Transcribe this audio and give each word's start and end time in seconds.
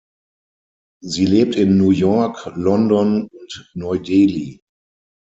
Sie 1.03 1.27
lebt 1.27 1.55
in 1.55 1.77
New 1.77 1.91
York, 1.91 2.53
London 2.55 3.27
und 3.31 3.71
Neu-Delhi. 3.75 4.59